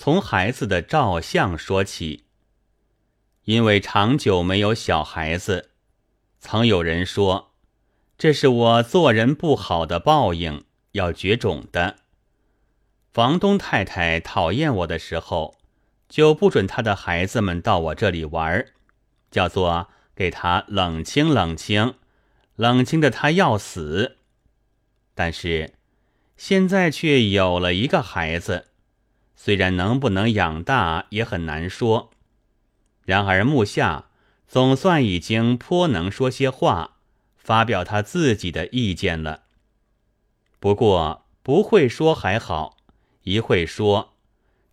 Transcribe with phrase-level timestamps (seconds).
[0.00, 2.26] 从孩子的照相说起。
[3.46, 5.70] 因为长久没有小孩子，
[6.38, 7.50] 曾有人说，
[8.16, 11.96] 这是我做人不好的报应，要绝种的。
[13.12, 15.58] 房东太太讨厌我的时候，
[16.08, 18.66] 就不准他的孩子们到我这里玩，
[19.32, 21.96] 叫做给他冷清冷清，
[22.54, 24.18] 冷清的他要死。
[25.16, 25.74] 但是
[26.36, 28.67] 现在却有了一个孩子，
[29.40, 32.10] 虽然能不能养大也很难说。
[33.04, 34.06] 然而木下
[34.48, 36.96] 总算已经颇能说些话，
[37.36, 39.44] 发表他自己的意见了。
[40.58, 42.78] 不过不会说还好，
[43.22, 44.14] 一会说，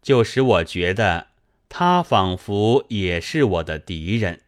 [0.01, 1.27] 就使我觉得
[1.69, 4.41] 他仿佛也是我的敌人。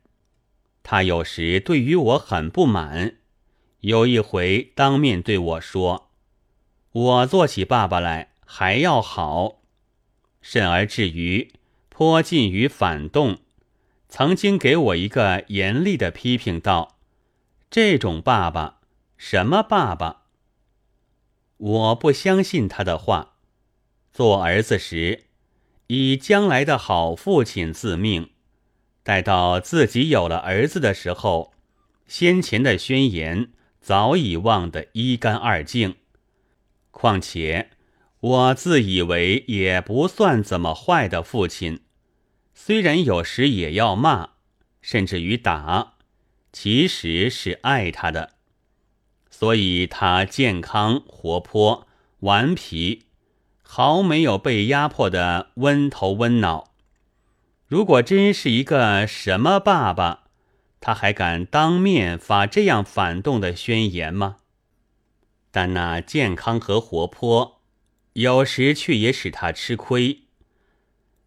[0.82, 3.18] 他有时对于我很不满，
[3.82, 6.10] 有一回当面对我说
[6.92, 9.57] ：“我做起爸爸来还要好。”
[10.50, 11.52] 甚而至于
[11.90, 13.40] 颇近于反动。
[14.08, 16.96] 曾经给我一个严厉的批评道
[17.70, 18.80] ：“这种爸爸，
[19.18, 20.24] 什么爸爸？
[21.58, 23.34] 我不相信他的话。
[24.14, 25.26] 做儿子时，
[25.88, 28.30] 以将来的好父亲自命；
[29.04, 31.54] 待到自己有了儿子的时候，
[32.08, 35.96] 先前的宣言早已忘得一干二净。
[36.92, 37.72] 况且，
[38.20, 41.82] 我自以为也不算怎么坏的父亲。”
[42.54, 44.30] 虽然有时也要骂，
[44.82, 45.94] 甚至于打，
[46.52, 48.32] 其实是爱他的，
[49.30, 51.88] 所以他健康活泼、
[52.22, 53.04] 顽皮，
[53.62, 56.74] 毫没有被压迫的温头温脑。
[57.68, 60.24] 如果真是一个什么爸爸，
[60.80, 64.38] 他还敢当面发这样反动的宣言吗？
[65.52, 67.57] 但那健康和活泼，
[68.18, 70.24] 有时却也使他吃亏。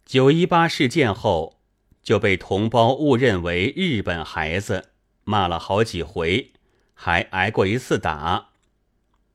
[0.05, 1.61] 九一八事件后，
[2.03, 4.89] 就被同胞误认为日本孩子，
[5.23, 6.51] 骂了好几回，
[6.93, 8.49] 还挨过一次打，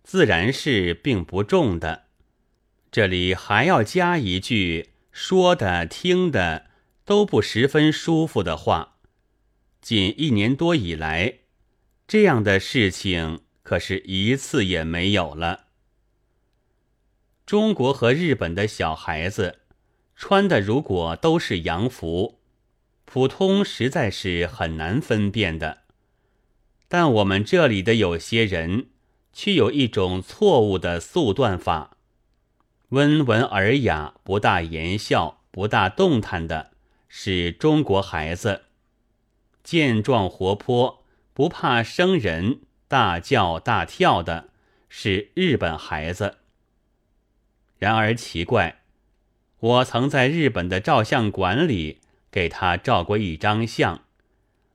[0.05, 2.05] 自然是并不重的。
[2.91, 6.66] 这里还要加一句说的、听的
[7.06, 8.97] 都不十分舒服的话：
[9.81, 11.39] 近一年多以来，
[12.06, 15.66] 这样的事情可是一次也没有了。
[17.47, 19.61] 中国和日本的小孩子。
[20.17, 22.41] 穿的如果都是洋服，
[23.05, 25.83] 普通实在是很难分辨的。
[26.89, 28.87] 但我们这里的有些人
[29.33, 31.99] 却有一种错误的速断法：
[32.89, 36.73] 温文尔雅、不大言笑、不大动弹的
[37.07, 38.63] 是中国孩子；
[39.63, 44.49] 健壮活泼、不怕生人、大叫大跳的
[44.89, 46.39] 是日本孩子。
[47.79, 48.83] 然而奇怪。
[49.59, 52.01] 我曾在日本的照相馆里
[52.31, 54.03] 给他照过一张相，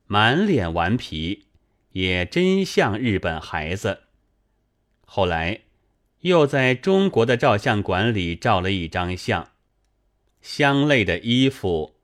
[0.06, 1.46] 满脸顽皮，
[1.92, 4.00] 也真像日本孩子。
[5.04, 5.60] 后来
[6.20, 9.48] 又在中国的照相馆里照了一张相，
[10.40, 11.94] 相类的衣服，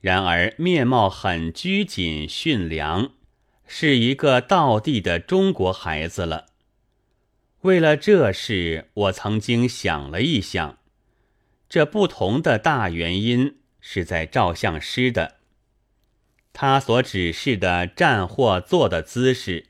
[0.00, 3.12] 然而面貌很拘谨驯良，
[3.66, 6.46] 是一个道地的中国孩子了。
[7.62, 10.78] 为了这事，我曾经想了一想。
[11.68, 15.36] 这不同的大原因是在照相师的，
[16.52, 19.66] 他所指示的站或坐的姿势，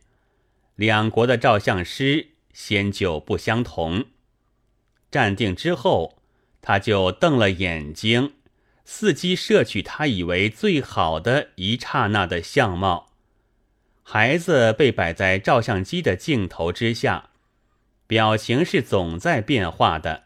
[0.75, 4.05] 两国的照相师先就不相同。
[5.11, 6.19] 站定之后，
[6.61, 8.35] 他就瞪了眼睛，
[8.87, 13.11] 伺机摄取他以为最好的一刹那的相貌。
[14.03, 17.31] 孩子被摆在照相机的镜头之下，
[18.07, 20.25] 表情是总在变化的。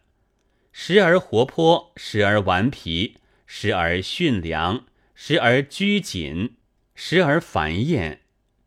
[0.73, 6.57] 时而活泼，时而顽皮，时而驯良，时而拘谨，
[6.95, 8.21] 时而烦厌，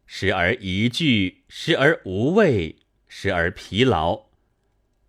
[0.05, 2.75] 时而疑惧，时而无畏，
[3.07, 4.23] 时而疲劳。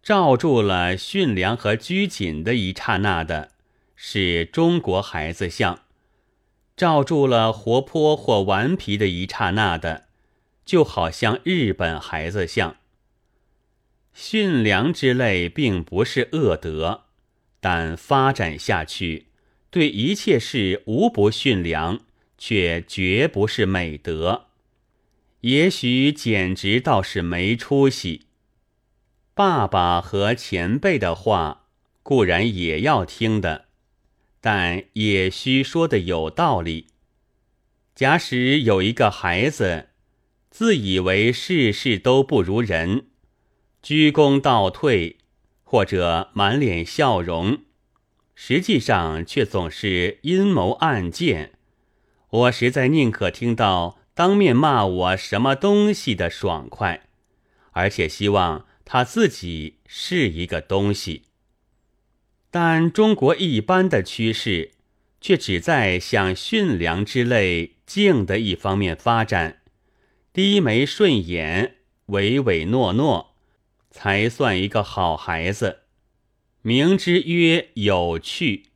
[0.02, 3.52] 罩住了驯良和拘谨的一刹那的，
[3.96, 5.80] 是中国孩子像；
[6.76, 10.04] 罩住了活泼或顽皮的一刹那的，
[10.64, 12.76] 就好像日本孩子像。
[14.14, 17.06] 驯良之类并不是恶德，
[17.60, 19.26] 但发展下去，
[19.70, 22.00] 对一切事无不驯良，
[22.38, 24.46] 却绝不是美德。
[25.40, 28.22] 也许简直倒是没出息。
[29.34, 31.66] 爸爸和前辈的话
[32.04, 33.66] 固然也要听的，
[34.40, 36.86] 但也需说的有道理。
[37.96, 39.88] 假使有一个孩子，
[40.50, 43.06] 自以为事事都不如人。
[43.84, 45.18] 鞠躬倒退，
[45.62, 47.58] 或者满脸笑容，
[48.34, 51.52] 实际上却总是阴谋暗箭。
[52.30, 57.02] 我实在宁可听到当面骂我什么东西的爽快，
[57.72, 61.24] 而且希望他自己是一个东西。
[62.50, 64.70] 但中国一般的趋势，
[65.20, 69.60] 却只在向驯良之类静的一方面发展，
[70.32, 71.76] 低眉顺眼、
[72.06, 73.33] 唯唯诺诺，
[73.94, 75.82] 才算一个好孩子。
[76.62, 78.70] 名之曰有趣、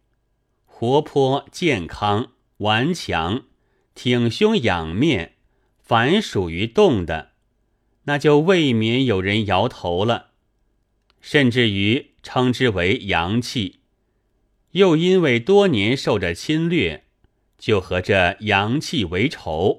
[0.64, 3.42] 活泼、健康、顽强、
[3.96, 5.34] 挺胸仰面，
[5.82, 7.32] 凡属于动的，
[8.04, 10.28] 那就未免有人摇头了，
[11.20, 13.80] 甚至于称之为阳气。
[14.70, 17.06] 又因为多年受着侵略，
[17.58, 19.78] 就和这阳气为仇；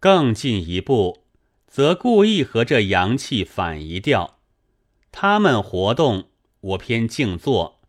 [0.00, 1.22] 更进一步，
[1.68, 4.37] 则故意和这阳气反一调。
[5.10, 6.28] 他们活动。
[6.60, 7.80] 我偏静坐，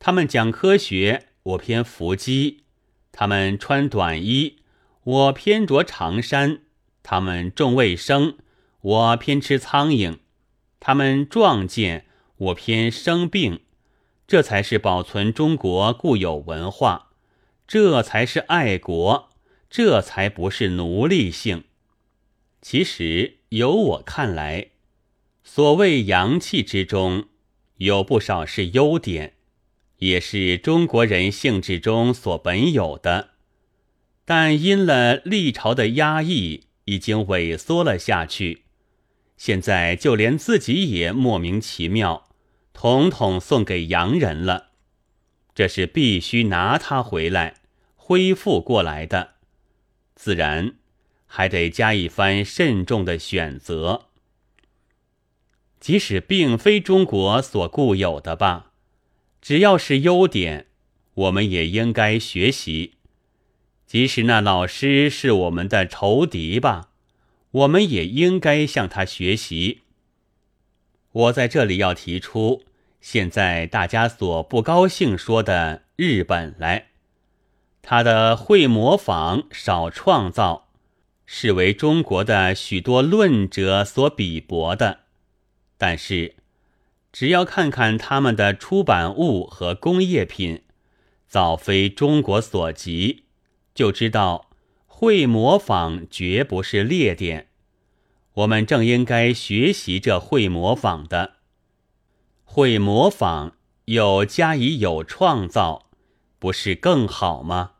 [0.00, 2.64] 他们讲科学；我偏伏击，
[3.12, 4.56] 他们穿短衣；
[5.04, 6.62] 我偏着长衫，
[7.04, 8.34] 他们重卫生；
[8.80, 10.18] 我偏吃苍蝇，
[10.80, 12.02] 他们壮健；
[12.38, 13.60] 我偏生病。
[14.26, 17.12] 这才是保存中国固有文化，
[17.68, 19.30] 这才是爱国，
[19.70, 21.64] 这才不是奴隶性。
[22.60, 24.72] 其实，由我看来，
[25.50, 27.24] 所谓阳气之中。
[27.78, 29.32] 有不少是优点，
[29.98, 33.30] 也是中国人性质中所本有的，
[34.26, 38.64] 但因了历朝的压抑，已经萎缩了下去。
[39.38, 42.28] 现在就连自己也莫名其妙，
[42.74, 44.72] 统统送给洋人了。
[45.54, 47.54] 这是必须拿他回来，
[47.96, 49.34] 恢复过来的，
[50.14, 50.74] 自然
[51.26, 54.07] 还得加一番慎重的选择。
[55.80, 58.72] 即使并非中国所固有的吧，
[59.40, 60.66] 只要是优点，
[61.14, 62.94] 我们也应该学习。
[63.86, 66.90] 即使那老师是我们的仇敌吧，
[67.50, 69.82] 我们也应该向他学习。
[71.12, 72.64] 我在这里要提出，
[73.00, 76.88] 现在大家所不高兴说的日本来，
[77.80, 80.68] 他的会模仿少创造，
[81.24, 85.00] 是为中国的许多论者所鄙薄的。
[85.78, 86.34] 但是，
[87.12, 90.62] 只要看看他们的出版物和工业品，
[91.26, 93.22] 早非中国所及，
[93.74, 94.50] 就知道
[94.86, 97.46] 会模仿绝不是劣点。
[98.34, 101.34] 我们正应该学习这会模仿的，
[102.44, 105.88] 会模仿又加以有创造，
[106.38, 107.72] 不是更好吗？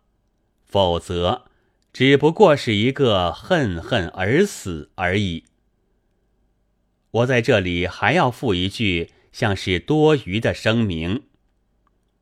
[0.64, 1.46] 否则，
[1.92, 5.44] 只不过是一个恨恨而死而已。
[7.10, 11.22] 我在这里还要附一句像是多余的声明：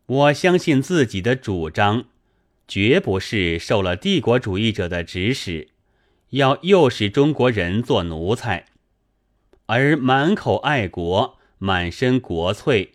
[0.07, 2.05] 我相信自己的主张，
[2.69, 5.69] 绝不是受了帝国主义者的指使，
[6.31, 8.67] 要诱使中国人做奴才，
[9.67, 12.93] 而满口爱国、满身国粹，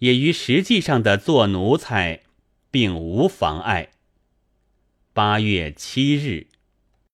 [0.00, 2.20] 也与实际上的做奴才
[2.70, 3.88] 并无妨碍。
[5.14, 6.51] 八月七日。